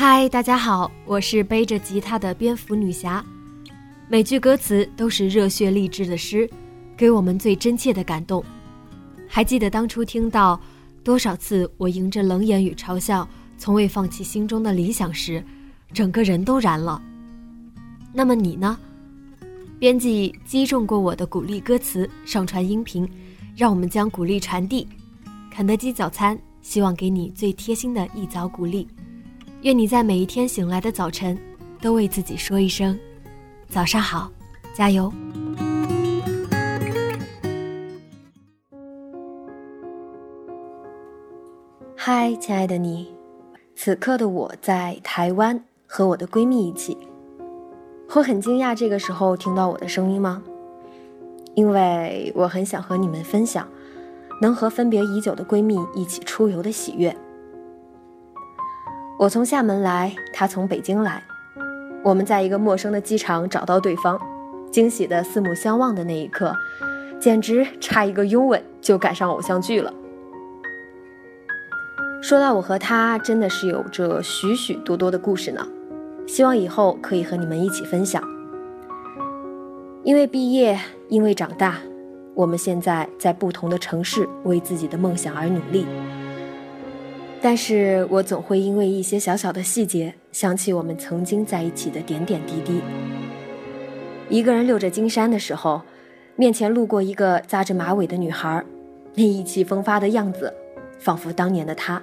[0.00, 3.22] 嗨，大家好，我是背着吉他的蝙蝠女侠。
[4.06, 6.48] 每句歌词都是热血励志的诗，
[6.96, 8.40] 给我们最真切的感动。
[9.26, 10.58] 还记得当初听到
[11.02, 15.44] 多少次我迎着冷眼与嘲笑，从未放弃心中的理想时，
[15.92, 17.02] 整个人都燃了。
[18.12, 18.78] 那么你呢？
[19.80, 23.04] 编辑击中过我的鼓励歌词，上传音频，
[23.56, 24.86] 让我们将鼓励传递。
[25.50, 28.86] 肯德基早餐希望给你最贴心的一早鼓励。
[29.62, 31.36] 愿你在每一天醒来的早晨，
[31.80, 32.96] 都为自己说一声
[33.68, 34.30] “早上好，
[34.72, 35.10] 加油”。
[41.96, 43.12] 嗨，亲爱的你，
[43.74, 46.96] 此刻的我在台湾和我的闺蜜一起。
[48.14, 50.40] 我很惊讶这个时候听到我的声音吗？
[51.54, 53.66] 因为我很想和你们分享，
[54.40, 57.16] 能和分别已久的闺蜜一起出游的喜悦。
[59.18, 61.24] 我从厦门来，他从北京来，
[62.04, 64.16] 我们在一个陌生的机场找到对方，
[64.70, 66.54] 惊喜的四目相望的那一刻，
[67.18, 69.92] 简直差一个拥吻就赶上偶像剧了。
[72.22, 75.66] 说到我和他，真的是有着许许多多的故事呢，
[76.24, 78.22] 希望以后可以和你们一起分享。
[80.04, 80.78] 因为毕业，
[81.08, 81.78] 因为长大，
[82.36, 85.84] 我们现在在不同的城市为自己的梦想而努力。
[87.40, 92.80] 但是我总会因为一些小小的细节，想起我们曾经在一起的点点滴滴。
[94.28, 95.80] 一个人溜着金山的时候，
[96.36, 98.64] 面前路过一个扎着马尾的女孩，
[99.14, 100.52] 那意气风发的样子，
[100.98, 102.02] 仿佛当年的她。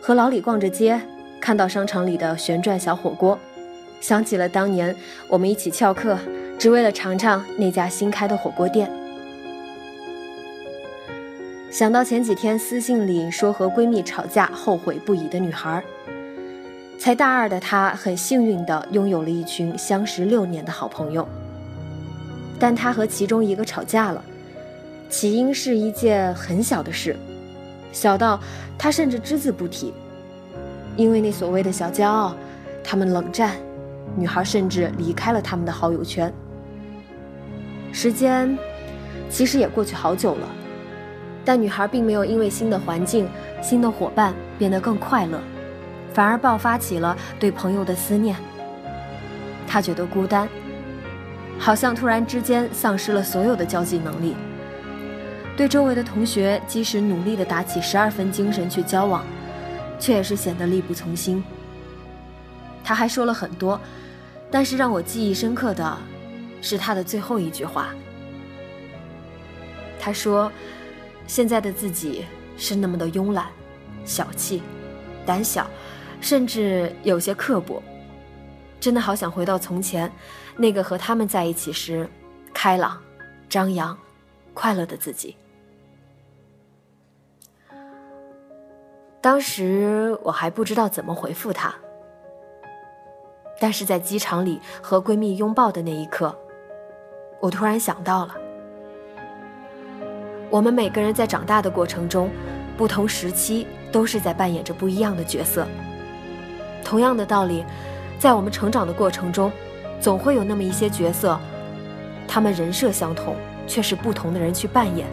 [0.00, 1.00] 和老李逛着街，
[1.40, 3.38] 看到商场里的旋转小火锅，
[4.00, 4.96] 想起了当年
[5.28, 6.18] 我们一起翘课，
[6.58, 8.90] 只为了尝尝那家新开的火锅店。
[11.76, 15.84] 想到前几天私信里说和闺蜜吵架后悔不已的女孩，
[16.98, 21.28] 才大二的她很幸运地拥有了一群相识六年的好朋友。
[22.58, 24.24] 但她和其中一个吵架了，
[25.10, 27.14] 起因是一件很小的事，
[27.92, 28.40] 小到
[28.78, 29.92] 她甚至只字不提。
[30.96, 32.34] 因为那所谓的小骄傲，
[32.82, 33.54] 他们冷战，
[34.16, 36.32] 女孩甚至离开了他们的好友圈。
[37.92, 38.56] 时间
[39.28, 40.48] 其实也过去好久了。
[41.46, 43.28] 但女孩并没有因为新的环境、
[43.62, 45.40] 新的伙伴变得更快乐，
[46.12, 48.34] 反而爆发起了对朋友的思念。
[49.64, 50.48] 她觉得孤单，
[51.56, 54.34] 好像突然之间丧失了所有的交际能力。
[55.56, 59.24] 对周围的同学，即使努力的打起十二分精神去交往，
[60.00, 61.44] 却也是显得力不从心。
[62.82, 63.80] 她还说了很多，
[64.50, 65.96] 但是让我记忆深刻的，
[66.60, 67.90] 是她的最后一句话。
[70.00, 70.50] 她说。
[71.26, 72.24] 现在的自己
[72.56, 73.46] 是那么的慵懒、
[74.04, 74.62] 小气、
[75.24, 75.66] 胆小，
[76.20, 77.82] 甚至有些刻薄。
[78.78, 80.10] 真的好想回到从前，
[80.56, 82.08] 那个和他们在一起时
[82.54, 83.02] 开朗、
[83.48, 83.96] 张扬、
[84.54, 85.36] 快乐的自己。
[89.20, 91.74] 当时我还不知道怎么回复他，
[93.58, 96.38] 但是在机场里和闺蜜拥抱的那一刻，
[97.40, 98.36] 我突然想到了。
[100.56, 102.30] 我们每个人在长大的过程中，
[102.78, 105.66] 不同时期都是在扮演着不一样的角色。
[106.82, 107.62] 同样的道理，
[108.18, 109.52] 在我们成长的过程中，
[110.00, 111.38] 总会有那么一些角色，
[112.26, 113.36] 他们人设相同，
[113.66, 115.06] 却是不同的人去扮演。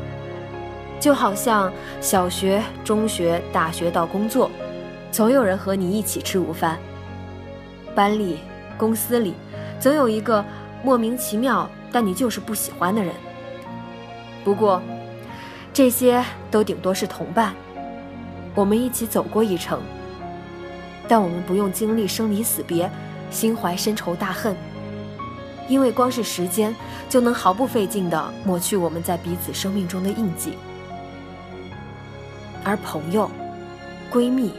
[0.98, 4.50] 就好像小学、中学、大学到工作，
[5.12, 6.80] 总有人和你一起吃午饭。
[7.94, 8.38] 班里、
[8.78, 9.34] 公司里，
[9.78, 10.46] 总有一个
[10.86, 13.14] 莫名其妙但你就是不喜欢的人。
[14.46, 14.82] 不过。
[15.74, 17.52] 这些都顶多是同伴，
[18.54, 19.82] 我们一起走过一程，
[21.08, 22.88] 但我们不用经历生离死别，
[23.32, 24.56] 心怀深仇大恨，
[25.68, 26.76] 因为光是时间
[27.10, 30.54] 就能毫不费劲地抹去我们在彼此生命中的印记。
[32.64, 33.28] 而朋友、
[34.12, 34.52] 闺蜜，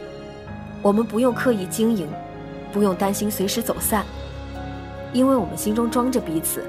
[0.81, 2.09] 我们不用刻意经营，
[2.73, 4.05] 不用担心随时走散，
[5.13, 6.61] 因为我们心中装着彼此，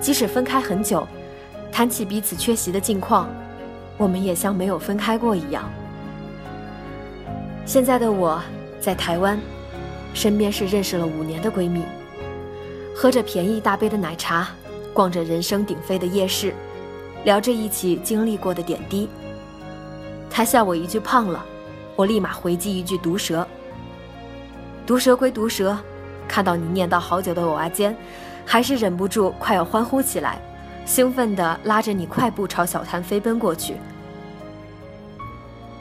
[0.00, 1.06] 即使分开很久。
[1.72, 3.28] 谈起彼此缺席的近况，
[3.96, 5.70] 我们也像没有分开过一样。
[7.64, 8.42] 现在的我
[8.80, 9.38] 在台湾，
[10.12, 11.84] 身边是认识了五年的闺蜜，
[12.94, 14.48] 喝着便宜大杯的奶茶，
[14.92, 16.52] 逛着人声鼎沸的夜市，
[17.24, 19.08] 聊着一起经历过的点滴。
[20.28, 21.44] 她笑我一句胖了，
[21.94, 23.46] 我立马回击一句毒舌。
[24.84, 25.78] 毒舌归毒舌，
[26.26, 27.96] 看到你念叨好久的偶啊坚，
[28.44, 30.40] 还是忍不住快要欢呼起来。
[30.90, 33.76] 兴奋地拉着你快步朝小摊飞奔过去。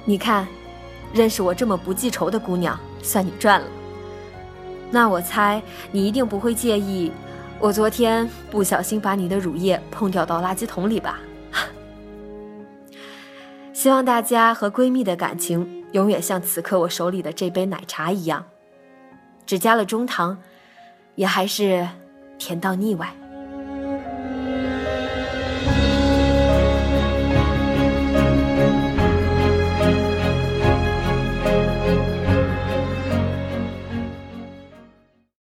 [0.06, 0.48] 你看，
[1.12, 3.68] 认识我这么不记仇的姑娘，算你赚了。
[4.92, 5.60] 那我猜
[5.92, 7.12] 你一定不会介意，
[7.60, 11.20] 我昨天不小心把你的乳液碰掉到垃圾桶里吧？
[13.74, 18.46] 希望大家和闺蜜的感情永远像此刻我手里的这杯奶茶一样，
[19.48, 20.38] 只加了中糖，
[21.16, 21.88] 也还是
[22.38, 23.12] 甜到腻歪。